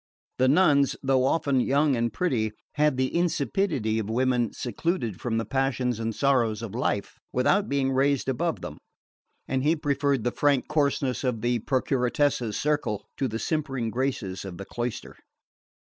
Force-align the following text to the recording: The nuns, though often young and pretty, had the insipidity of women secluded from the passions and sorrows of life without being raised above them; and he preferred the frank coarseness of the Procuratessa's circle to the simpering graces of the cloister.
The 0.39 0.47
nuns, 0.47 0.95
though 1.03 1.25
often 1.25 1.59
young 1.61 1.95
and 1.95 2.11
pretty, 2.11 2.53
had 2.73 2.97
the 2.97 3.15
insipidity 3.15 3.99
of 3.99 4.09
women 4.09 4.51
secluded 4.51 5.21
from 5.21 5.37
the 5.37 5.45
passions 5.45 5.99
and 5.99 6.15
sorrows 6.15 6.63
of 6.63 6.73
life 6.73 7.19
without 7.31 7.69
being 7.69 7.91
raised 7.91 8.27
above 8.27 8.61
them; 8.61 8.79
and 9.47 9.61
he 9.61 9.75
preferred 9.75 10.23
the 10.23 10.31
frank 10.31 10.67
coarseness 10.67 11.23
of 11.23 11.41
the 11.41 11.59
Procuratessa's 11.59 12.57
circle 12.57 13.05
to 13.17 13.27
the 13.27 13.37
simpering 13.37 13.91
graces 13.91 14.43
of 14.43 14.57
the 14.57 14.65
cloister. 14.65 15.17